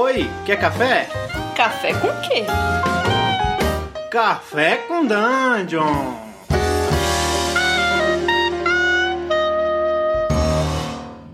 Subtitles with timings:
[0.00, 1.08] Oi, quer café?
[1.56, 2.44] Café com quê?
[4.08, 6.14] Café com Dungeon!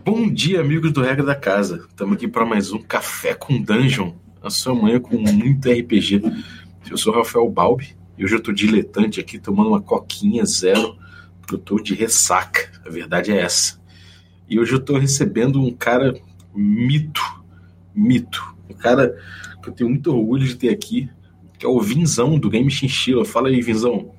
[0.03, 1.85] Bom dia, amigos do Regra da Casa.
[1.91, 6.23] Estamos aqui para mais um Café com Dungeon, a sua manhã com muito RPG.
[6.91, 10.97] Eu sou o Rafael Balbi e hoje eu estou diletante aqui tomando uma coquinha zero,
[11.39, 12.73] porque eu estou de ressaca.
[12.87, 13.79] A verdade é essa.
[14.49, 16.15] E hoje eu estou recebendo um cara
[16.55, 17.21] mito,
[17.95, 18.54] mito.
[18.69, 19.17] Um cara
[19.63, 21.11] que eu tenho muito orgulho de ter aqui,
[21.59, 23.25] que é o Vinzão do Game Chinchilla.
[23.25, 24.13] Fala aí, Vinzão.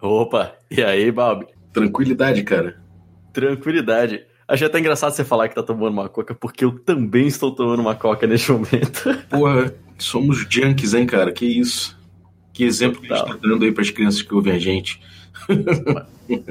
[0.00, 1.46] Opa, e aí, Balbi?
[1.72, 2.82] Tranquilidade, cara.
[3.32, 4.24] Tranquilidade.
[4.46, 7.80] Achei até engraçado você falar que tá tomando uma coca, porque eu também estou tomando
[7.80, 9.04] uma coca neste momento.
[9.30, 11.32] Porra, somos junkies, hein, cara?
[11.32, 11.98] Que isso.
[12.52, 15.00] Que exemplo que a gente tá dando aí pras crianças que ouvem a gente.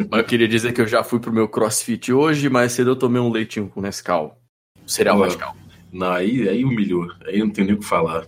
[0.10, 2.96] mas eu queria dizer que eu já fui pro meu crossfit hoje, mas cedo eu
[2.96, 4.40] tomei um leitinho com Nescau.
[4.88, 5.55] Cereal Nescau.
[5.91, 7.12] Não, aí, aí humilhou.
[7.26, 8.26] Aí eu não tenho nem o que falar.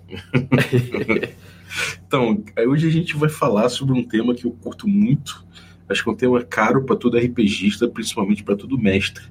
[2.06, 5.46] então, hoje a gente vai falar sobre um tema que eu curto muito.
[5.88, 9.24] Acho que é um tema caro para todo RPGista, principalmente para todo mestre,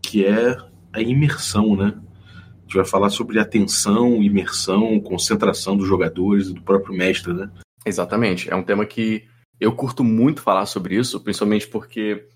[0.00, 0.56] que é
[0.92, 1.94] a imersão, né?
[1.96, 7.50] A gente vai falar sobre atenção, imersão, concentração dos jogadores e do próprio mestre, né?
[7.84, 8.50] Exatamente.
[8.50, 9.24] É um tema que
[9.60, 12.26] eu curto muito falar sobre isso, principalmente porque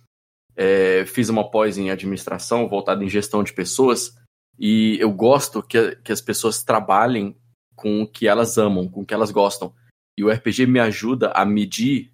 [0.57, 4.15] é, fiz uma pós em administração voltada em gestão de pessoas
[4.59, 7.37] e eu gosto que, que as pessoas trabalhem
[7.75, 9.73] com o que elas amam, com o que elas gostam.
[10.19, 12.11] E o RPG me ajuda a medir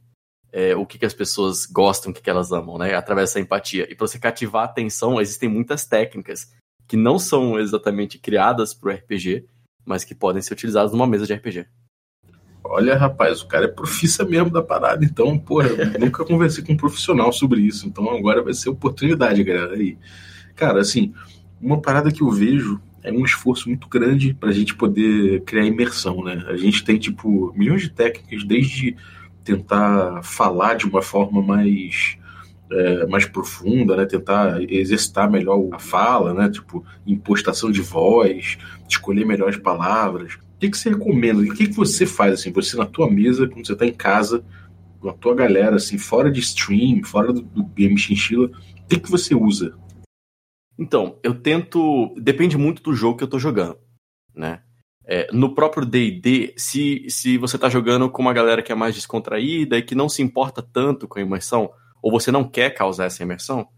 [0.53, 2.95] é, o que, que as pessoas gostam, o que, que elas amam, né?
[2.95, 3.91] Através dessa empatia.
[3.91, 6.53] E para você cativar a atenção, existem muitas técnicas
[6.87, 9.47] que não são exatamente criadas para o RPG,
[9.85, 11.67] mas que podem ser utilizadas numa mesa de RPG.
[12.65, 16.73] Olha, rapaz, o cara é profissa mesmo da parada, então, porra, eu nunca conversei com
[16.73, 19.75] um profissional sobre isso, então agora vai ser oportunidade, galera.
[19.75, 19.99] Aí,
[20.55, 21.13] cara, assim,
[21.63, 25.65] uma parada que eu vejo é um esforço muito grande para a gente poder criar
[25.65, 26.45] imersão, né?
[26.49, 28.97] A gente tem, tipo, milhões de técnicas, desde
[29.45, 32.17] tentar falar de uma forma mais,
[32.71, 34.07] é, mais profunda, né?
[34.07, 36.51] Tentar exercitar melhor a fala, né?
[36.51, 38.59] Tipo, impostação de voz,
[38.89, 40.35] escolher melhores palavras.
[40.35, 41.41] O que, que você recomenda?
[41.41, 44.45] O que, que você faz, assim, você na tua mesa, quando você está em casa,
[45.01, 49.01] com a tua galera, assim, fora de stream, fora do, do game chinchilla, o que,
[49.01, 49.75] que você usa?
[50.79, 52.15] Então, eu tento.
[52.19, 53.79] Depende muito do jogo que eu tô jogando,
[54.35, 54.63] né?
[55.05, 58.95] É, no próprio DD, se, se você tá jogando com uma galera que é mais
[58.95, 63.07] descontraída e que não se importa tanto com a imersão, ou você não quer causar
[63.07, 63.69] essa imersão,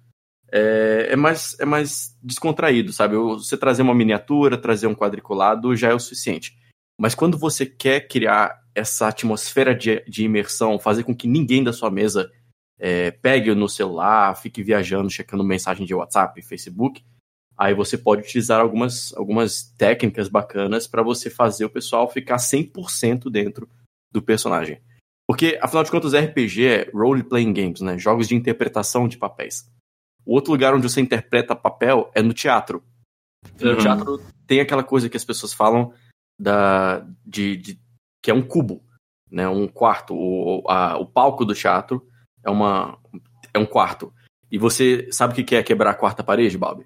[0.53, 3.17] é, é mais, é mais descontraído, sabe?
[3.17, 6.55] Você trazer uma miniatura, trazer um quadriculado já é o suficiente.
[6.99, 11.73] Mas quando você quer criar essa atmosfera de, de imersão, fazer com que ninguém da
[11.73, 12.31] sua mesa
[12.79, 17.05] é, pegue no celular, fique viajando, checando mensagem de WhatsApp, Facebook,
[17.57, 23.31] aí você pode utilizar algumas, algumas técnicas bacanas para você fazer o pessoal ficar 100%
[23.31, 23.69] dentro
[24.13, 24.81] do personagem.
[25.27, 27.97] Porque, afinal de contas, RPG é role-playing games, né?
[27.97, 29.67] Jogos de interpretação de papéis.
[30.25, 32.83] O outro lugar onde você interpreta papel é no teatro.
[33.61, 33.73] Uhum.
[33.73, 35.93] No teatro tem aquela coisa que as pessoas falam
[36.39, 37.81] da, de, de
[38.23, 38.83] que é um cubo,
[39.31, 39.49] né?
[39.49, 40.15] Um quarto.
[40.15, 42.07] O, a, o palco do teatro
[42.45, 42.99] é, uma,
[43.53, 44.13] é um quarto.
[44.51, 46.85] E você sabe o que é quebrar a quarta parede, Bob?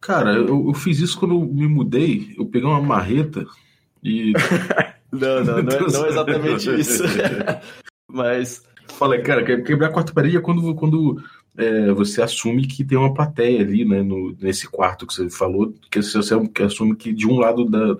[0.00, 2.34] Cara, eu, eu fiz isso quando eu me mudei.
[2.38, 3.44] Eu peguei uma marreta
[4.02, 4.32] e.
[5.12, 7.02] não, não, não, é, não é exatamente isso.
[8.10, 8.66] Mas.
[8.96, 11.22] Falei, cara, quebrar a quarta parede é quando, quando
[11.56, 15.74] é, você assume que tem uma plateia ali, né, no, nesse quarto que você falou,
[15.90, 16.18] que você,
[16.64, 17.96] assume que de um lado da,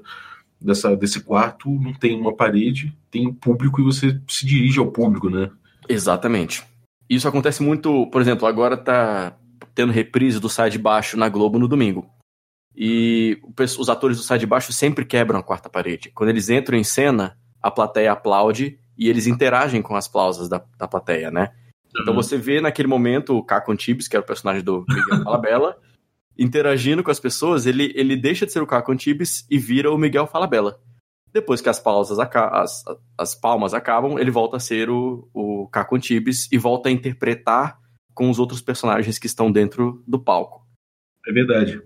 [0.61, 4.91] dessa, desse quarto não tem uma parede, tem o público e você se dirige ao
[4.91, 5.51] público, né?
[5.89, 6.65] Exatamente.
[7.09, 9.37] Isso acontece muito, por exemplo, agora tá
[9.75, 12.07] tendo reprise do Sai de Baixo na Globo no domingo.
[12.77, 16.11] E os atores do Sai de Baixo sempre quebram a quarta parede.
[16.15, 20.63] Quando eles entram em cena, a plateia aplaude e eles interagem com as pausas da,
[20.79, 21.53] da plateia, né?
[21.95, 22.03] Uhum.
[22.03, 25.77] Então você vê naquele momento o Caco Antibes, que era o personagem do Miguel Falabella,
[26.39, 29.99] interagindo com as pessoas, ele, ele deixa de ser o Caco Antibes e vira o
[29.99, 30.79] Miguel Falabella.
[31.39, 32.85] Depois que as pausas as,
[33.17, 37.79] as palmas acabam, ele volta a ser o, o Caco Antibes e volta a interpretar
[38.13, 40.67] com os outros personagens que estão dentro do palco.
[41.25, 41.81] É verdade.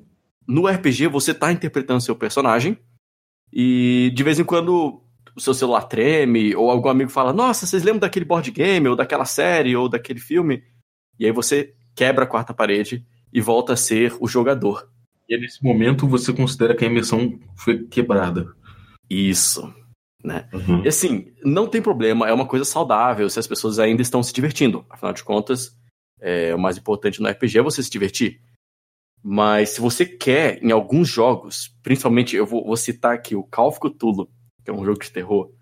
[0.49, 2.79] No RPG, você está interpretando seu personagem
[3.53, 5.03] e de vez em quando
[5.37, 8.97] o seu celular treme ou algum amigo fala: Nossa, vocês lembram daquele board game ou
[8.97, 10.65] daquela série ou daquele filme?
[11.21, 14.89] E aí você quebra a quarta parede e volta a ser o jogador.
[15.29, 18.55] E nesse momento você considera que a imersão foi quebrada.
[19.13, 19.75] Isso.
[20.25, 20.49] Né?
[20.53, 20.85] Uhum.
[20.85, 24.33] E assim, não tem problema, é uma coisa saudável se as pessoas ainda estão se
[24.33, 24.87] divertindo.
[24.89, 25.77] Afinal de contas,
[26.21, 28.41] é, o mais importante no RPG é você se divertir.
[29.23, 33.69] Mas se você quer, em alguns jogos, principalmente eu vou, vou citar aqui o Call
[33.69, 34.29] of Cthulhu,
[34.65, 35.53] que é um jogo de terror,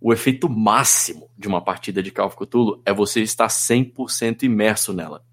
[0.00, 4.92] o efeito máximo de uma partida de Call of Cthulhu é você estar 100% imerso
[4.92, 5.24] nela.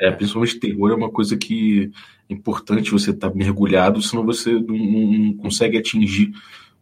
[0.00, 1.92] É, principalmente terror é uma coisa que
[2.26, 6.32] é importante você estar tá mergulhado, senão você não, não, consegue atingir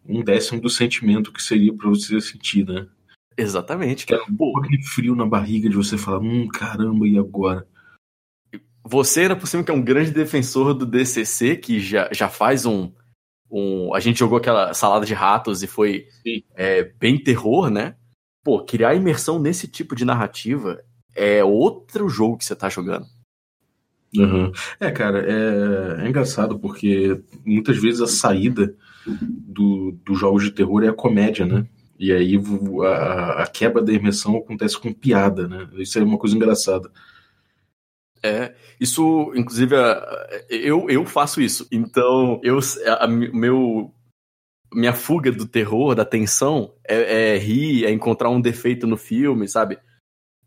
[0.07, 2.87] um décimo do sentimento que seria para você sentir, né?
[3.37, 4.07] Exatamente.
[4.07, 7.67] Que é um aquele frio na barriga de você falar, hum, caramba, e agora?
[8.85, 12.65] Você, ainda por cima, que é um grande defensor do DCC, que já, já faz
[12.65, 12.93] um,
[13.51, 13.93] um.
[13.95, 16.07] A gente jogou aquela salada de ratos e foi
[16.55, 17.97] é, bem terror, né?
[18.45, 20.81] Pô, criar imersão nesse tipo de narrativa
[21.19, 23.07] é outro jogo que você tá jogando.
[24.17, 24.53] Uhum.
[24.81, 28.75] É, cara, é, é, engraçado porque muitas vezes a saída
[29.07, 31.67] do, dos jogos de terror é a comédia, né?
[31.99, 32.41] E aí
[32.85, 35.69] a, a quebra da imersão acontece com piada, né?
[35.75, 36.91] Isso é uma coisa engraçada.
[38.23, 39.75] É, isso, inclusive,
[40.49, 41.67] eu, eu faço isso.
[41.71, 42.59] Então, eu,
[42.99, 43.93] a, meu,
[44.73, 49.49] minha fuga do terror, da tensão, é, é, rir, é encontrar um defeito no filme,
[49.49, 49.79] sabe?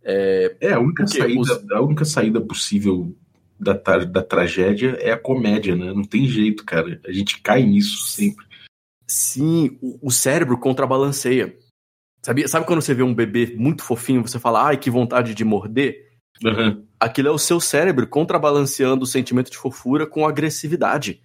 [0.03, 1.71] É, é a, única saída, os...
[1.71, 3.15] a única saída possível
[3.59, 5.93] da, da tragédia é a comédia, né?
[5.93, 6.99] Não tem jeito, cara.
[7.05, 8.45] A gente cai nisso sempre.
[9.07, 11.55] Sim, o, o cérebro contrabalanceia.
[12.23, 15.43] Sabe, sabe quando você vê um bebê muito fofinho, você fala, ai, que vontade de
[15.43, 16.11] morder?
[16.43, 16.85] Uhum.
[16.99, 21.21] Aquilo é o seu cérebro contrabalanceando o sentimento de fofura com agressividade.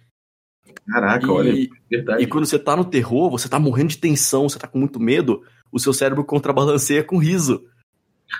[0.87, 2.23] Caraca, e, olha, verdade.
[2.23, 4.99] E quando você tá no terror, você tá morrendo de tensão, você tá com muito
[4.99, 7.63] medo, o seu cérebro contrabalanceia com riso.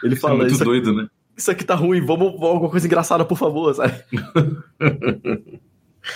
[0.04, 1.10] Ele é fala, é muito isso doido, aqui, né?
[1.36, 3.94] Isso aqui tá ruim, vamos, vamos alguma coisa engraçada, por favor, sabe?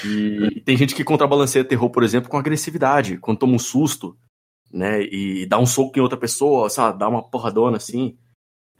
[0.05, 3.17] e tem gente que contrabalanceia terror, por exemplo, com agressividade.
[3.17, 4.17] Quando toma um susto,
[4.73, 8.17] né, e dá um soco em outra pessoa, sabe, dá uma porradona assim.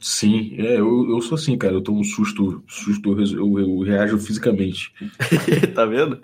[0.02, 1.74] Sim, é, eu, eu sou assim, cara.
[1.74, 4.92] Eu tomo um susto, susto eu, eu, eu reajo fisicamente.
[5.74, 6.20] tá vendo?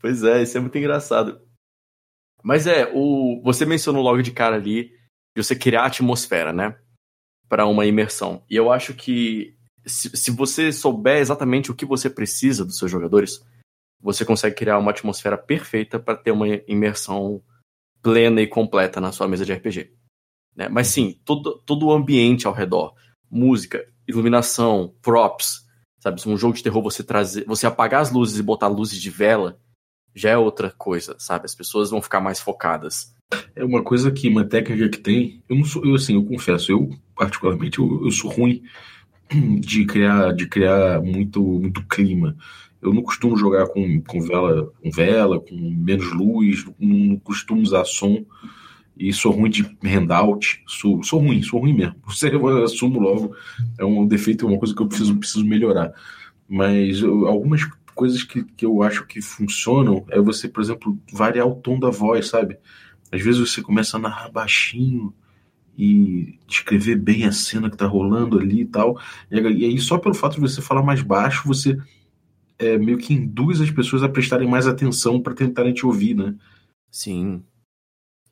[0.00, 1.40] Pois é, isso é muito engraçado.
[2.44, 4.92] Mas é, o você mencionou logo de cara ali
[5.34, 6.76] de você criar a atmosfera, né?
[7.52, 8.42] Para uma imersão.
[8.48, 9.54] E eu acho que
[9.84, 13.44] se, se você souber exatamente o que você precisa dos seus jogadores,
[14.00, 17.42] você consegue criar uma atmosfera perfeita para ter uma imersão
[18.00, 19.92] plena e completa na sua mesa de RPG.
[20.56, 20.66] Né?
[20.70, 22.94] Mas sim, todo, todo o ambiente ao redor,
[23.30, 25.66] música, iluminação, props,
[26.00, 26.22] sabe?
[26.22, 29.10] Se um jogo de terror você trazer, você apagar as luzes e botar luzes de
[29.10, 29.60] vela,
[30.14, 31.44] já é outra coisa, sabe?
[31.44, 33.14] As pessoas vão ficar mais focadas.
[33.54, 36.72] É uma coisa que, uma técnica que tem, eu não sou, eu assim, eu confesso,
[36.72, 36.90] eu
[37.24, 38.62] particularmente, eu, eu sou ruim
[39.60, 42.36] de criar, de criar muito, muito clima.
[42.80, 47.62] Eu não costumo jogar com, com vela, com vela, com menos luz, não, não costumo
[47.62, 48.24] usar som
[48.96, 51.96] e sou ruim de handout, sou, sou ruim, sou ruim mesmo.
[52.22, 53.34] Eu assumo logo,
[53.78, 55.92] é um defeito, é uma coisa que eu preciso, preciso melhorar.
[56.48, 57.64] Mas eu, algumas
[57.94, 61.88] coisas que, que eu acho que funcionam é você, por exemplo, variar o tom da
[61.88, 62.58] voz, sabe?
[63.10, 65.14] Às vezes você começa a narrar baixinho
[65.76, 69.00] e descrever bem a cena que tá rolando ali e tal.
[69.30, 71.78] E, e aí, só pelo fato de você falar mais baixo, você
[72.58, 76.34] é, meio que induz as pessoas a prestarem mais atenção para tentarem te ouvir, né?
[76.90, 77.42] Sim,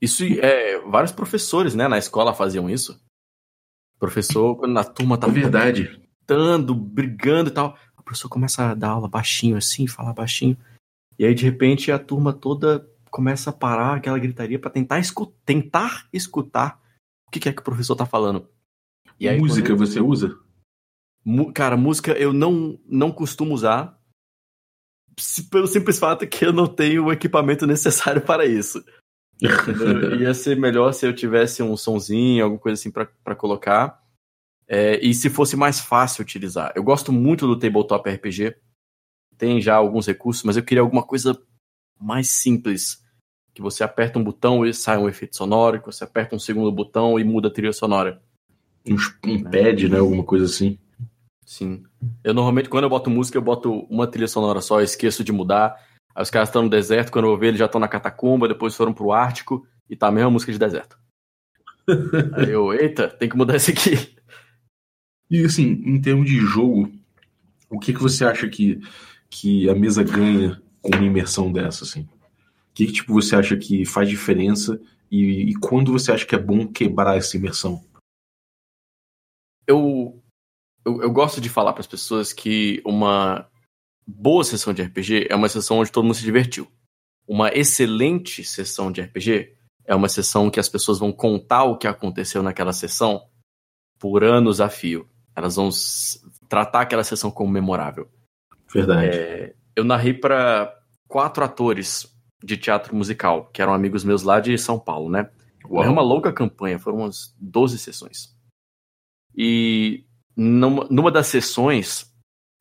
[0.00, 0.78] isso é.
[0.80, 2.98] Vários professores, né, na escola faziam isso.
[3.98, 5.32] Professor, quando na turma tava.
[5.32, 6.00] É verdade.
[6.28, 7.76] Gritando, brigando e tal.
[7.96, 10.56] A professora começa a dar aula baixinho assim, falar baixinho.
[11.18, 15.26] E aí, de repente, a turma toda começa a parar aquela gritaria para tentar, escu
[15.44, 16.79] tentar escutar
[17.30, 18.48] o que, é que o professor tá falando.
[19.20, 20.36] Aí, música você usa?
[21.54, 23.98] Cara, música eu não, não costumo usar.
[25.50, 28.82] Pelo simples fato que eu não tenho o equipamento necessário para isso.
[30.20, 34.02] Ia ser melhor se eu tivesse um sonzinho, alguma coisa assim para colocar.
[34.66, 36.72] É, e se fosse mais fácil utilizar.
[36.74, 38.56] Eu gosto muito do Tabletop RPG.
[39.36, 41.40] Tem já alguns recursos, mas eu queria alguma coisa
[41.98, 43.02] mais simples.
[43.54, 46.70] Que você aperta um botão e sai um efeito sonoro, que você aperta um segundo
[46.70, 48.20] botão e muda a trilha sonora.
[48.86, 49.98] Um, um pad, né?
[49.98, 50.78] Alguma coisa assim.
[51.44, 51.82] Sim.
[52.22, 55.32] Eu normalmente, quando eu boto música, eu boto uma trilha sonora só, eu esqueço de
[55.32, 55.76] mudar.
[56.14, 58.76] Aí os caras estão no deserto, quando eu ver, eles já estão na catacumba, depois
[58.76, 60.96] foram pro Ártico e tá a mesma música de deserto.
[62.34, 64.14] Aí eu, eita, tem que mudar isso aqui.
[65.28, 66.90] E assim, em termos de jogo,
[67.68, 68.80] o que, que você acha que,
[69.28, 72.08] que a mesa ganha com uma imersão dessa, assim?
[72.70, 76.38] O que, tipo, você acha que faz diferença e, e quando você acha que é
[76.38, 77.84] bom quebrar essa imersão?
[79.66, 80.22] Eu,
[80.84, 83.48] eu, eu gosto de falar para as pessoas que uma
[84.06, 86.70] boa sessão de RPG é uma sessão onde todo mundo se divertiu.
[87.26, 91.86] Uma excelente sessão de RPG é uma sessão que as pessoas vão contar o que
[91.86, 93.28] aconteceu naquela sessão
[93.98, 95.08] por anos a fio.
[95.34, 95.70] Elas vão
[96.48, 98.08] tratar aquela sessão como memorável.
[98.72, 99.16] Verdade.
[99.16, 100.76] É, eu narrei para
[101.08, 102.06] quatro atores
[102.42, 105.28] de teatro musical, que eram amigos meus lá de São Paulo, né?
[105.68, 105.84] Uau.
[105.84, 108.34] É uma longa campanha, foram umas 12 sessões.
[109.36, 110.04] E
[110.36, 112.12] numa, numa das sessões,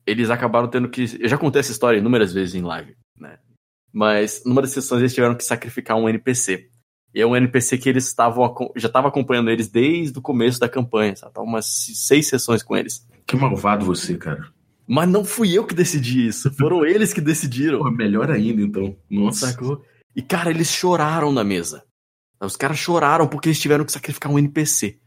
[0.06, 1.18] eles acabaram tendo que.
[1.20, 3.38] Eu já contei essa história inúmeras vezes em live, né?
[3.92, 6.68] Mas numa das sessões eles tiveram que sacrificar um NPC.
[7.12, 10.68] E é um NPC que eles estavam já estava acompanhando eles desde o começo da
[10.68, 11.34] campanha, sabe?
[11.34, 13.06] Tava umas seis sessões com eles.
[13.26, 14.48] Que malvado você, cara.
[14.92, 17.78] Mas não fui eu que decidi isso, foram eles que decidiram.
[17.78, 18.96] Pô, melhor ainda, então.
[19.08, 19.52] Nossa.
[19.52, 19.84] Sacou?
[20.16, 21.84] E, cara, eles choraram na mesa.
[22.40, 24.98] Os caras choraram porque eles tiveram que sacrificar um NPC.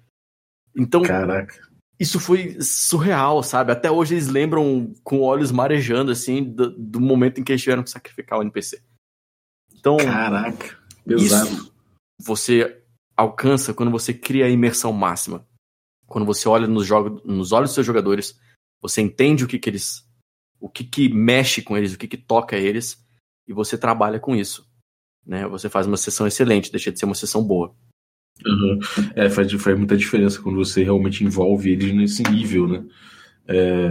[0.73, 1.53] Então, Caraca.
[1.99, 3.73] isso foi surreal, sabe?
[3.73, 7.83] Até hoje eles lembram com olhos marejando, assim, do, do momento em que eles tiveram
[7.83, 8.81] que sacrificar o NPC.
[9.77, 10.77] Então, Caraca.
[11.05, 11.49] Pesado.
[11.49, 11.73] isso
[12.21, 12.81] você
[13.17, 15.45] alcança quando você cria a imersão máxima.
[16.07, 18.39] Quando você olha nos, jogo, nos olhos dos seus jogadores,
[18.83, 20.05] você entende o que, que eles.
[20.59, 23.01] o que, que mexe com eles, o que, que toca eles,
[23.47, 24.67] e você trabalha com isso.
[25.25, 25.47] Né?
[25.47, 27.73] Você faz uma sessão excelente, deixa de ser uma sessão boa.
[28.45, 28.79] Uhum.
[29.15, 32.85] É, faz, faz muita diferença quando você realmente envolve eles nesse nível, né?
[33.47, 33.89] É.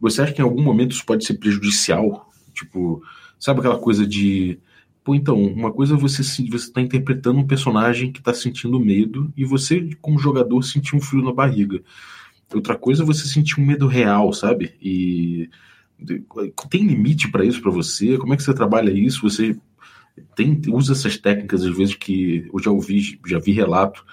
[0.00, 2.30] Você acha que em algum momento isso pode ser prejudicial?
[2.52, 3.02] Tipo,
[3.38, 4.60] sabe aquela coisa de.
[5.02, 9.32] Pô, então, uma coisa é você você tá interpretando um personagem que tá sentindo medo
[9.36, 11.82] e você, como jogador, sentir um frio na barriga.
[12.52, 14.74] Outra coisa é você sentir um medo real, sabe?
[14.80, 15.50] E
[16.70, 18.16] tem limite pra isso pra você?
[18.16, 19.28] Como é que você trabalha isso?
[19.28, 19.56] Você
[20.34, 24.04] tem, usa essas técnicas às vezes que eu já ouvi, já vi relato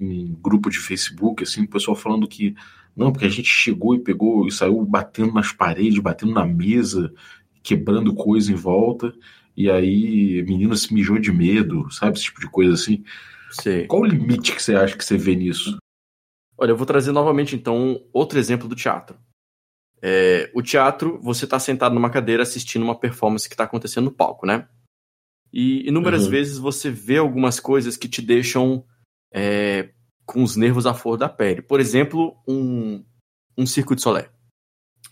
[0.00, 2.54] em grupo de Facebook, assim, o pessoal falando que
[2.96, 7.12] não, porque a gente chegou e pegou e saiu batendo nas paredes, batendo na mesa,
[7.62, 9.14] quebrando coisa em volta,
[9.56, 12.16] e aí menina se mijou de medo, sabe?
[12.16, 13.04] Esse tipo de coisa assim.
[13.50, 13.86] Sei.
[13.86, 15.78] Qual o limite que você acha que você vê nisso?
[16.60, 19.18] Olha, eu vou trazer novamente, então, outro exemplo do teatro.
[20.02, 24.12] É, o teatro, você está sentado numa cadeira assistindo uma performance que está acontecendo no
[24.12, 24.68] palco, né?
[25.52, 26.30] E inúmeras Uhum.
[26.30, 28.84] vezes você vê algumas coisas que te deixam
[29.32, 29.90] é,
[30.26, 31.62] com os nervos à flor da pele.
[31.62, 33.04] Por exemplo, um,
[33.56, 34.30] um circo de solé,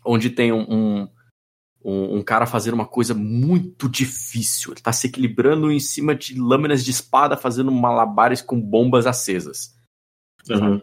[0.05, 1.09] onde tem um, um,
[1.85, 4.73] um- cara fazendo uma coisa muito difícil.
[4.73, 9.75] Ele está se equilibrando em cima de lâminas de espada, fazendo malabares com bombas acesas.
[10.49, 10.81] Uhum.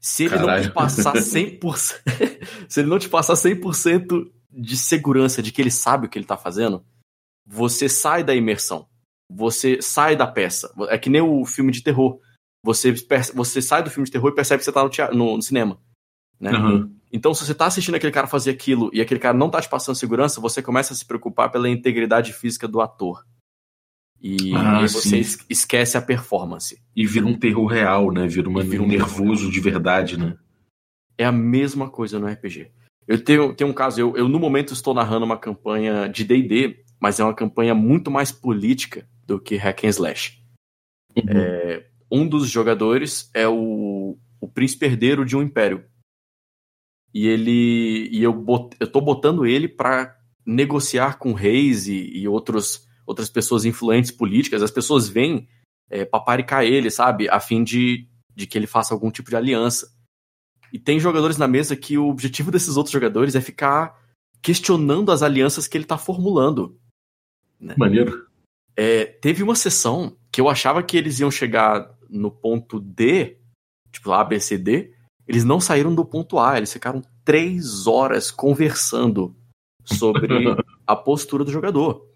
[0.00, 0.64] Se ele não Caralho.
[0.64, 2.00] te passar 100%,
[2.68, 6.26] se ele não te passar 100% de segurança de que ele sabe o que ele
[6.26, 6.84] tá fazendo,
[7.46, 8.88] você sai da imersão.
[9.30, 10.72] Você sai da peça.
[10.88, 12.18] É que nem o filme de terror.
[12.64, 12.94] Você,
[13.34, 15.42] você sai do filme de terror e percebe que você tá no, teatro, no, no
[15.42, 15.78] cinema.
[16.38, 16.52] Né?
[16.52, 16.96] Uhum.
[17.12, 19.68] Então, se você tá assistindo aquele cara fazer aquilo e aquele cara não tá te
[19.68, 23.24] passando segurança, você começa a se preocupar pela integridade física do ator.
[24.22, 25.18] E, Ah, e você sim.
[25.18, 26.78] es- esquece a performance.
[26.94, 28.26] E vira um terror real, né?
[28.26, 30.36] Vira, uma, vira um nervoso de verdade, né?
[31.16, 32.70] É a mesma coisa no RPG.
[33.06, 36.84] Eu tenho, tenho um caso, eu, eu no momento estou narrando uma campanha de D&D,
[37.00, 40.38] mas é uma campanha muito mais política do que hack and slash.
[41.16, 41.82] Uhum.
[42.22, 45.84] Um dos jogadores é o, o príncipe herdeiro de um império.
[47.12, 52.28] E ele e eu, bot, eu tô botando ele para negociar com reis e, e
[52.28, 54.62] outros, outras pessoas influentes políticas.
[54.62, 55.48] As pessoas vêm
[55.90, 57.28] é, paparicar ele, sabe?
[57.28, 59.92] A fim de, de que ele faça algum tipo de aliança.
[60.72, 64.00] E tem jogadores na mesa que o objetivo desses outros jogadores é ficar
[64.40, 66.78] questionando as alianças que ele tá formulando.
[67.76, 68.28] Maneiro.
[68.76, 73.38] É, teve uma sessão que eu achava que eles iam chegar no ponto D,
[73.90, 74.94] tipo A, B, C, D.
[75.26, 79.36] Eles não saíram do ponto A, eles ficaram três horas conversando
[79.84, 80.28] sobre
[80.86, 82.09] a postura do jogador.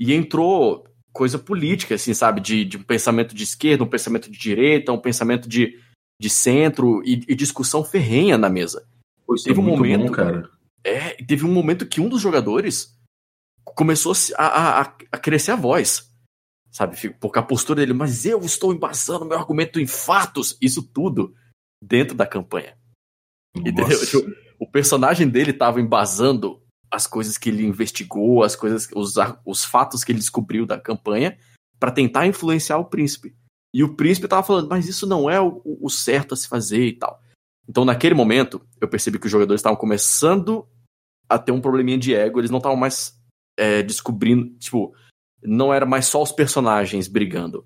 [0.00, 2.40] E entrou coisa política, assim, sabe?
[2.40, 5.78] De, de um pensamento de esquerda, um pensamento de direita, um pensamento de,
[6.18, 8.88] de centro e, e discussão ferrenha na mesa.
[9.34, 10.50] Isso Teve é um momento- bom, cara.
[10.82, 12.96] É, teve um momento que um dos jogadores
[13.76, 16.10] começou a a, a, crescer a voz.
[16.72, 16.96] Sabe?
[17.20, 20.56] Porque a postura dele, mas eu estou embasando meu argumento em fatos.
[20.62, 21.34] Isso tudo
[21.82, 22.78] dentro da campanha.
[23.54, 23.86] Entendeu?
[23.88, 24.06] Nossa.
[24.06, 29.64] Tipo, o personagem dele estava embasando as coisas que ele investigou, as coisas, os, os
[29.64, 31.38] fatos que ele descobriu da campanha,
[31.78, 33.34] para tentar influenciar o príncipe.
[33.72, 36.84] E o príncipe estava falando, mas isso não é o, o certo a se fazer
[36.86, 37.20] e tal.
[37.68, 40.66] Então, naquele momento, eu percebi que os jogadores estavam começando
[41.28, 43.16] a ter um probleminha de ego, eles não estavam mais
[43.56, 44.92] é, descobrindo, tipo,
[45.40, 47.64] não era mais só os personagens brigando,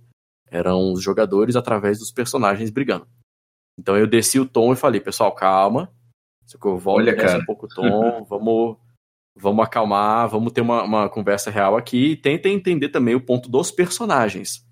[0.51, 3.09] eram os jogadores através dos personagens brigando.
[3.79, 5.91] Então eu desci o tom e falei, pessoal, calma,
[6.45, 7.39] só que eu volto Olha, cara.
[7.39, 8.77] um pouco o tom, vamos,
[9.37, 13.49] vamos acalmar, vamos ter uma, uma conversa real aqui e tentem entender também o ponto
[13.49, 14.65] dos personagens.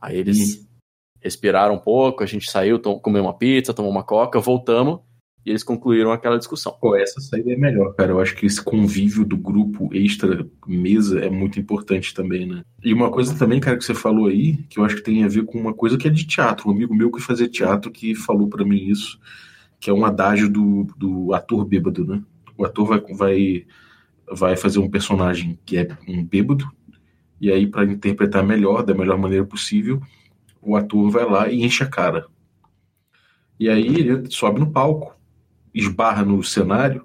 [0.00, 0.66] Aí eles
[1.20, 5.00] respiraram um pouco, a gente saiu, tom, comeu uma pizza, tomou uma coca, voltamos.
[5.44, 6.76] E eles concluíram aquela discussão.
[6.80, 8.12] Pô, essa saída é melhor, cara.
[8.12, 12.62] Eu acho que esse convívio do grupo extra mesa é muito importante também, né?
[12.82, 15.28] E uma coisa também, cara, que você falou aí, que eu acho que tem a
[15.28, 16.68] ver com uma coisa que é de teatro.
[16.68, 19.18] Um amigo meu que fazia teatro que falou para mim isso,
[19.80, 22.22] que é um adágio do, do ator bêbado, né?
[22.56, 23.66] O ator vai, vai,
[24.34, 26.70] vai fazer um personagem que é um bêbado,
[27.40, 30.00] e aí, para interpretar melhor, da melhor maneira possível,
[30.60, 32.26] o ator vai lá e enche a cara.
[33.58, 35.16] E aí ele sobe no palco,
[35.74, 37.04] esbarra no cenário,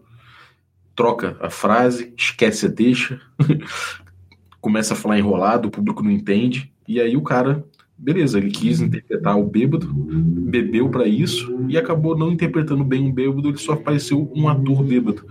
[0.95, 3.19] troca a frase, esquece a deixa,
[4.61, 7.65] começa a falar enrolado, o público não entende, e aí o cara,
[7.97, 13.11] beleza, ele quis interpretar o bêbado, bebeu para isso e acabou não interpretando bem um
[13.11, 15.25] bêbado, ele só pareceu um ator bêbado?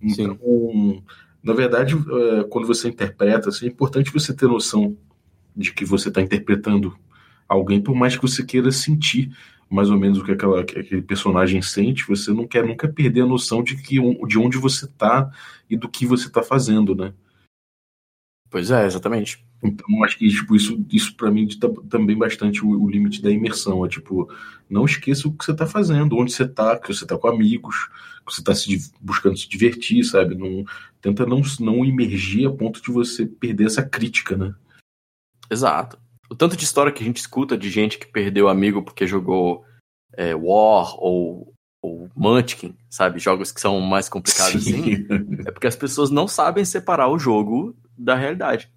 [0.00, 1.02] Então, Sim.
[1.42, 4.96] na verdade, é, quando você interpreta, assim, é importante você ter noção
[5.56, 6.96] de que você está interpretando
[7.48, 9.30] alguém, por mais que você queira sentir
[9.70, 13.22] mais ou menos o que, aquela, que aquele personagem sente, você não quer nunca perder
[13.22, 15.30] a noção de, que, de onde você está
[15.68, 17.12] e do que você está fazendo, né?
[18.48, 19.46] Pois é, exatamente.
[19.62, 23.30] Então, acho que tipo, isso, isso para mim dita também bastante o, o, limite da
[23.30, 23.84] imersão.
[23.84, 24.30] É tipo,
[24.70, 27.88] não esqueça o que você está fazendo, onde você está, que você está com amigos,
[28.26, 30.34] que você está se, buscando se divertir, sabe?
[30.34, 30.64] Não,
[31.00, 34.54] tenta não, não imergir a ponto de você perder essa crítica, né?
[35.50, 35.98] Exato
[36.30, 39.64] o tanto de história que a gente escuta de gente que perdeu amigo porque jogou
[40.12, 43.18] é, War ou, ou Munchkin, sabe?
[43.18, 44.80] Jogos que são mais complicados Sim.
[44.80, 45.06] assim.
[45.46, 48.70] É porque as pessoas não sabem separar o jogo da realidade.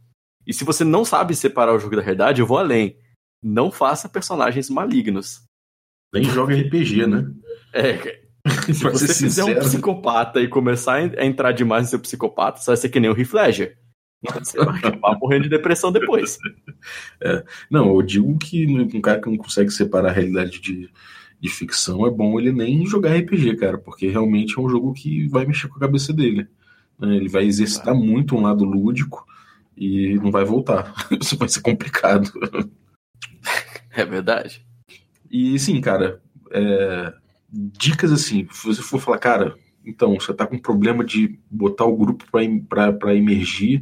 [0.51, 2.97] E se você não sabe separar o jogo da realidade, eu vou além.
[3.41, 5.43] Não faça personagens malignos.
[6.13, 7.25] Nem joga RPG, né?
[7.73, 8.19] É.
[8.73, 12.75] Se você fizer um psicopata e começar a entrar demais no seu psicopata, você vai
[12.75, 13.77] ser que nem o Heath Ledger.
[14.39, 16.37] Você vai acabar morrendo de depressão depois.
[17.21, 17.45] É.
[17.69, 20.89] Não, eu digo que um cara que não consegue separar a realidade de,
[21.39, 25.27] de ficção é bom ele nem jogar RPG, cara, porque realmente é um jogo que
[25.27, 26.47] vai mexer com a cabeça dele.
[26.99, 27.15] Né?
[27.15, 29.23] Ele vai exercitar muito um lado lúdico
[29.75, 30.93] e não vai voltar.
[31.19, 32.31] Isso vai ser complicado.
[33.93, 34.65] É verdade.
[35.29, 37.13] E sim, cara, é...
[37.51, 41.97] dicas assim, se você for falar, cara, então, você tá com problema de botar o
[41.97, 42.25] grupo
[42.69, 43.81] para emergir,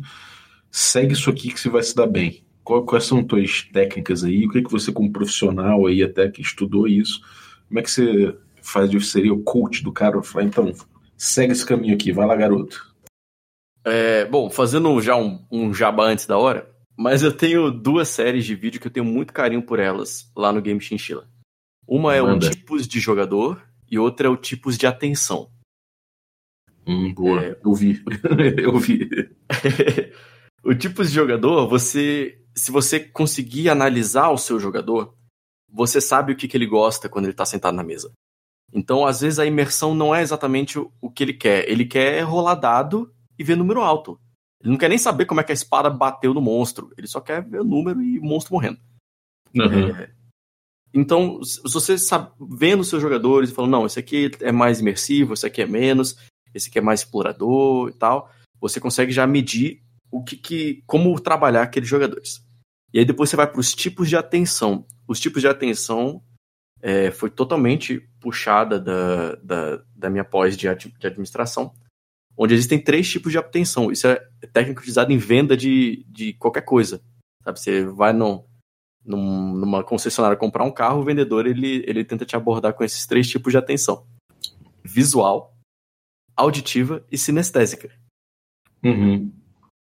[0.71, 2.43] segue isso aqui que você vai se dar bem.
[2.63, 4.45] Quais são tuas técnicas aí?
[4.45, 7.21] O que, é que você, como profissional aí, até que estudou isso,
[7.67, 10.21] como é que você faz de seria o coach do cara?
[10.21, 10.71] Falar, então,
[11.17, 12.88] segue esse caminho aqui, vai lá, garoto.
[13.85, 18.45] É, bom, fazendo já um, um jabá antes da hora, mas eu tenho duas séries
[18.45, 21.29] de vídeo que eu tenho muito carinho por elas lá no Game Chinchilla.
[21.87, 22.45] Uma é Manda.
[22.45, 25.49] o tipos de jogador e outra é o tipos de atenção.
[26.85, 27.43] Hum, boa.
[27.43, 27.59] É...
[27.63, 28.03] Eu vi.
[28.61, 29.09] eu vi.
[30.63, 32.35] o tipo de jogador, você.
[32.55, 35.15] Se você conseguir analisar o seu jogador,
[35.71, 38.11] você sabe o que, que ele gosta quando ele está sentado na mesa.
[38.73, 41.69] Então, às vezes, a imersão não é exatamente o, o que ele quer.
[41.69, 44.19] Ele quer rolar dado e ver número alto.
[44.61, 46.91] Ele não quer nem saber como é que a espada bateu no monstro.
[46.97, 48.79] Ele só quer ver o número e o monstro morrendo.
[49.55, 49.95] Uhum.
[49.95, 50.11] É...
[50.93, 54.79] Então, se você sabe, vendo os seus jogadores e falando, não, esse aqui é mais
[54.79, 56.17] imersivo, esse aqui é menos,
[56.53, 61.17] esse aqui é mais explorador e tal, você consegue já medir o que, que como
[61.19, 62.43] trabalhar aqueles jogadores.
[62.93, 64.85] E aí depois você vai para os tipos de atenção.
[65.07, 66.21] Os tipos de atenção
[66.81, 71.73] é, foi totalmente puxada da, da, da minha pós de, de administração,
[72.39, 73.91] onde existem três tipos de atenção.
[73.91, 74.15] Isso é
[74.53, 77.03] técnica utilizada em venda de, de qualquer coisa.
[77.43, 77.59] Sabe?
[77.59, 78.45] Você vai no,
[79.05, 83.05] num, numa concessionária comprar um carro, o vendedor ele, ele tenta te abordar com esses
[83.05, 84.07] três tipos de atenção:
[84.81, 85.53] visual,
[86.33, 87.91] auditiva e sinestésica.
[88.81, 89.33] Uhum.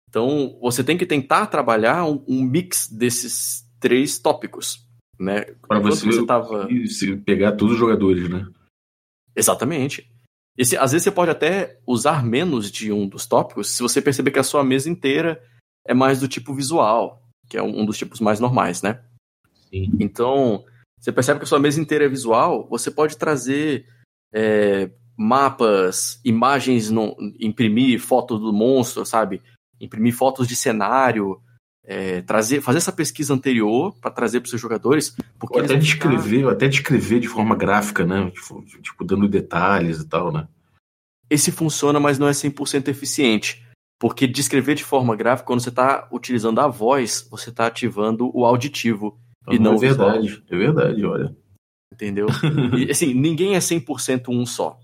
[0.09, 4.89] Então, você tem que tentar trabalhar um, um mix desses três tópicos,
[5.21, 5.43] né?
[5.67, 6.67] Para você, você tava...
[7.27, 8.51] pegar todos os jogadores, né?
[9.37, 10.11] Exatamente.
[10.59, 14.33] Esse, às vezes você pode até usar menos de um dos tópicos se você perceber
[14.33, 15.41] que a sua mesa inteira
[15.87, 19.01] é mais do tipo visual, que é um, um dos tipos mais normais, né?
[19.71, 19.89] Sim.
[20.01, 20.65] Então,
[20.99, 23.87] você percebe que a sua mesa inteira é visual, você pode trazer
[24.35, 29.41] é, mapas, imagens, no, imprimir fotos do monstro, sabe?
[29.81, 31.41] Imprimir fotos de cenário,
[31.89, 35.17] é, trazer, fazer essa pesquisa anterior para trazer para os seus jogadores.
[35.39, 36.53] Porque até descrever, ficar...
[36.53, 38.31] até descrever de forma gráfica, né?
[38.31, 40.47] Tipo, tipo, dando detalhes e tal, né?
[41.31, 43.67] Esse funciona, mas não é 100% eficiente.
[43.99, 48.45] Porque descrever de forma gráfica, quando você está utilizando a voz, você está ativando o
[48.45, 49.19] auditivo.
[49.47, 50.43] Não, e não é verdade, visual.
[50.51, 51.37] é verdade, olha.
[51.93, 52.27] Entendeu?
[52.77, 54.79] e, assim, ninguém é 100% um só.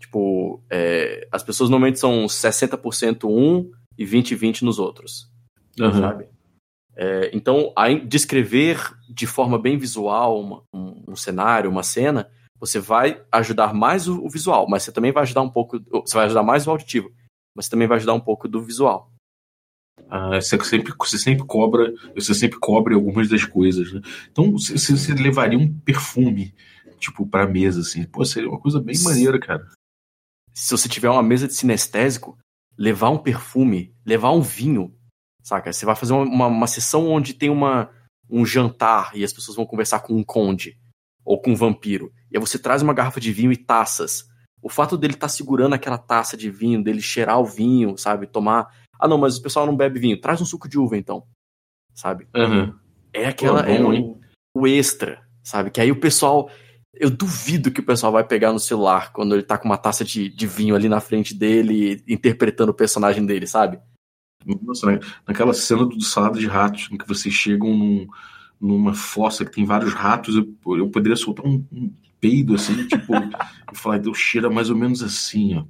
[0.00, 5.30] Tipo, é, as pessoas normalmente são 60% um e 20 20 nos outros.
[5.78, 5.92] Uhum.
[5.92, 6.26] Sabe?
[7.02, 12.78] É, então, a descrever de forma bem visual uma, um, um, cenário, uma cena, você
[12.78, 15.80] vai ajudar mais o, o visual, mas você também vai ajudar um pouco.
[16.04, 17.10] Você vai ajudar mais o auditivo,
[17.56, 19.10] mas você também vai ajudar um pouco do visual.
[20.10, 24.02] Ah, você sempre, você sempre cobra, você sempre cobre algumas das coisas, né?
[24.30, 26.54] Então você, você levaria um perfume,
[26.98, 28.04] tipo, pra mesa, assim.
[28.04, 29.66] Pô, seria uma coisa bem maneira, cara.
[30.52, 32.36] Se você tiver uma mesa de sinestésico,
[32.76, 34.94] levar um perfume, levar um vinho,
[35.42, 35.72] saca?
[35.72, 37.90] Você vai fazer uma, uma, uma sessão onde tem uma,
[38.28, 40.78] um jantar e as pessoas vão conversar com um conde
[41.24, 42.12] ou com um vampiro.
[42.30, 44.24] E aí você traz uma garrafa de vinho e taças.
[44.62, 48.26] O fato dele estar tá segurando aquela taça de vinho, dele cheirar o vinho, sabe?
[48.26, 48.68] Tomar
[49.00, 50.20] ah, não, mas o pessoal não bebe vinho.
[50.20, 51.24] Traz um suco de uva, então.
[51.94, 52.28] Sabe?
[52.36, 52.74] Uhum.
[53.12, 53.64] É aquela.
[53.64, 54.20] Pô, bom, é o,
[54.54, 55.70] o, extra, sabe?
[55.70, 56.50] Que aí o pessoal.
[56.92, 60.04] Eu duvido que o pessoal vai pegar no celular quando ele tá com uma taça
[60.04, 63.80] de, de vinho ali na frente dele, interpretando o personagem dele, sabe?
[64.62, 65.00] Nossa, né?
[65.26, 68.06] naquela cena do Salada de Ratos, em que vocês chegam num,
[68.60, 73.14] numa fossa que tem vários ratos, eu, eu poderia soltar um, um peido assim, tipo,
[73.72, 75.64] e falar, Deus cheira mais ou menos assim, ó.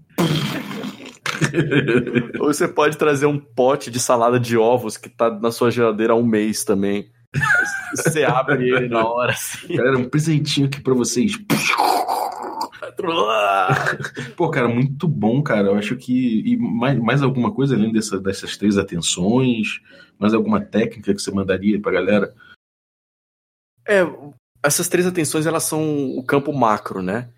[2.41, 6.13] Ou você pode trazer um pote de salada de ovos que tá na sua geladeira
[6.13, 7.11] há um mês também.
[7.95, 9.75] Você abre ele na hora, assim.
[9.75, 11.39] Galera, um presentinho aqui pra vocês.
[14.37, 15.69] Pô, cara, muito bom, cara.
[15.69, 16.41] Eu acho que.
[16.47, 19.81] E mais, mais alguma coisa além dessa, dessas três atenções?
[20.19, 22.35] Mais alguma técnica que você mandaria pra galera?
[23.87, 24.01] É,
[24.63, 27.31] essas três atenções, elas são o campo macro, né?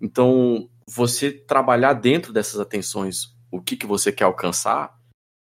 [0.00, 4.96] Então, você trabalhar dentro dessas atenções o que, que você quer alcançar,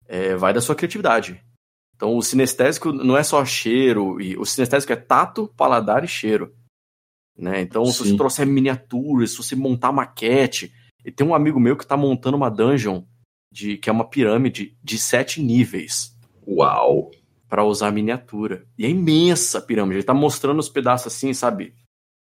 [0.07, 1.43] é, vai da sua criatividade.
[1.97, 6.55] Então, o sinestésico não é só cheiro, e o sinestésico é tato, paladar e cheiro.
[7.37, 7.61] Né?
[7.61, 7.93] Então, Sim.
[7.93, 10.73] se você trouxer miniaturas, se você montar maquete.
[11.05, 13.03] E tem um amigo meu que está montando uma dungeon,
[13.53, 16.17] de, que é uma pirâmide de sete níveis.
[16.47, 17.11] Uau!
[17.49, 18.67] Para usar miniatura.
[18.77, 19.95] E é imensa a pirâmide.
[19.95, 21.75] Ele está mostrando os pedaços assim, sabe?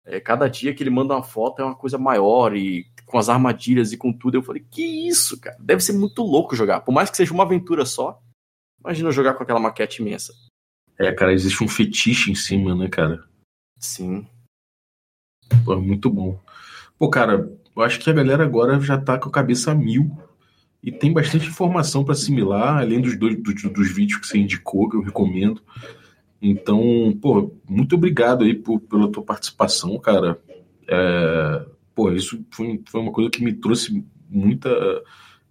[0.06, 3.30] É, cada dia que ele manda uma foto é uma coisa maior e com as
[3.30, 4.38] armadilhas e com tudo.
[4.38, 5.58] Eu falei, que isso, cara?
[5.60, 6.82] Deve ser muito louco jogar.
[6.82, 8.22] Por mais que seja uma aventura só,
[8.80, 10.34] imagina jogar com aquela maquete imensa.
[10.98, 13.24] É, cara, existe um fetiche em cima, né, cara?
[13.80, 14.28] Sim.
[15.70, 16.40] Pô, muito bom.
[16.98, 20.10] Pô, cara, eu acho que a galera agora já tá com a cabeça a mil
[20.82, 24.90] e tem bastante informação para assimilar, além dos, dois, dos, dos vídeos que você indicou,
[24.90, 25.62] que eu recomendo.
[26.42, 30.40] Então, pô, muito obrigado aí por, pela tua participação, cara.
[30.88, 34.72] É, pô, isso foi, foi uma coisa que me trouxe muita,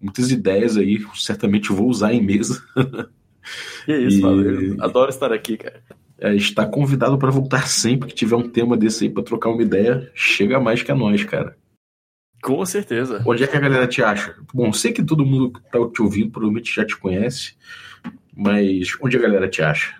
[0.00, 0.98] muitas ideias aí.
[1.14, 2.60] Certamente vou usar em mesa.
[3.86, 4.20] Que isso, e...
[4.20, 4.76] valeu.
[4.80, 5.80] Adoro estar aqui, cara.
[6.20, 9.62] É, está convidado para voltar sempre que tiver um tema desse aí para trocar uma
[9.62, 10.10] ideia.
[10.14, 11.56] Chega mais que a nós, cara.
[12.42, 13.22] Com certeza.
[13.26, 14.36] Onde é que a galera te acha?
[14.52, 17.56] Bom, sei que todo mundo que tá te ouvindo provavelmente já te conhece,
[18.34, 19.96] mas onde a galera te acha?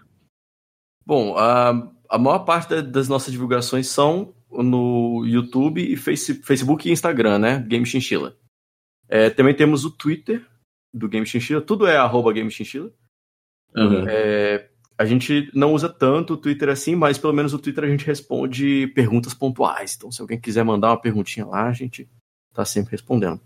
[1.04, 6.92] Bom, a, a maior parte das nossas divulgações são no YouTube e face, Facebook e
[6.92, 7.64] Instagram, né?
[7.66, 8.36] Game Chinchilla.
[9.08, 10.44] É, também temos o Twitter
[10.92, 12.92] do Game Chinchilla, tudo é arroba Game Chinchilla.
[13.74, 14.04] Uhum.
[14.08, 17.88] É, a gente não usa tanto o Twitter assim, mas pelo menos o Twitter a
[17.88, 19.94] gente responde perguntas pontuais.
[19.96, 22.08] Então, se alguém quiser mandar uma perguntinha lá, a gente
[22.52, 23.40] tá sempre respondendo.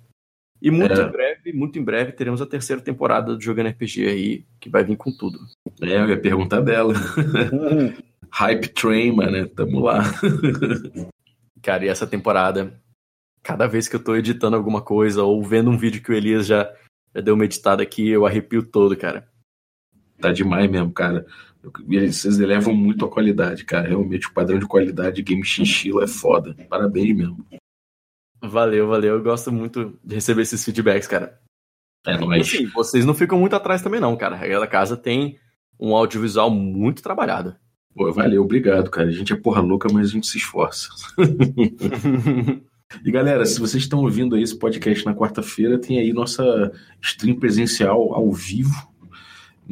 [0.62, 1.04] E muito é.
[1.04, 4.82] em breve, muito em breve, teremos a terceira temporada do Jogando RPG aí, que vai
[4.82, 5.40] vir com tudo.
[5.82, 6.94] É, eu ia perguntar dela.
[8.30, 10.04] Hype Train, mano, tamo lá.
[11.60, 12.80] Cara, e essa temporada,
[13.42, 16.46] cada vez que eu tô editando alguma coisa ou vendo um vídeo que o Elias
[16.46, 16.72] já,
[17.14, 19.28] já deu uma editada aqui, eu arrepio todo, cara.
[20.22, 21.26] Tá demais mesmo, cara.
[21.84, 23.88] Vocês elevam muito a qualidade, cara.
[23.88, 26.54] Realmente o padrão de qualidade de Game Chinchilla é foda.
[26.70, 27.44] Parabéns mesmo.
[28.40, 29.16] Valeu, valeu.
[29.16, 31.40] Eu gosto muito de receber esses feedbacks, cara.
[32.06, 32.46] É, nóis.
[32.46, 34.36] Assim, vocês não ficam muito atrás também, não, cara.
[34.36, 35.40] A regra da casa tem
[35.78, 37.56] um audiovisual muito trabalhado.
[37.92, 39.08] Pô, valeu, obrigado, cara.
[39.08, 40.88] A gente é porra louca, mas a gente se esforça.
[43.04, 47.34] e galera, se vocês estão ouvindo aí esse podcast na quarta-feira, tem aí nossa stream
[47.34, 48.91] presencial ao vivo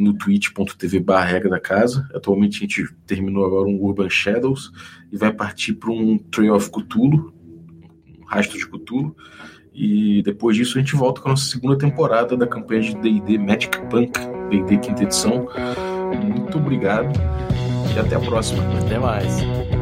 [0.01, 2.09] no twitch.tv regra da casa.
[2.15, 4.73] Atualmente a gente terminou agora um Urban Shadows
[5.13, 7.33] e vai partir para um Trail of Cthulhu,
[8.19, 9.15] um rastro de Cthulhu.
[9.73, 13.39] E depois disso a gente volta com a nossa segunda temporada da campanha de D&D
[13.39, 14.19] Magic Punk,
[14.51, 15.49] D&D quinta edição.
[16.37, 17.13] Muito obrigado
[17.95, 18.63] e até a próxima.
[18.85, 19.80] Até mais.